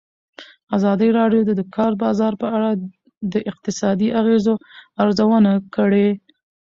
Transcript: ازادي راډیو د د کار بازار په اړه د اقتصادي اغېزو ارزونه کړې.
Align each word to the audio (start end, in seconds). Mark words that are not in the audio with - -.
ازادي 0.77 1.09
راډیو 1.19 1.41
د 1.45 1.51
د 1.59 1.61
کار 1.75 1.91
بازار 2.03 2.33
په 2.41 2.47
اړه 2.55 2.69
د 3.33 3.35
اقتصادي 3.51 4.09
اغېزو 4.21 4.53
ارزونه 5.03 5.51
کړې. 5.75 6.07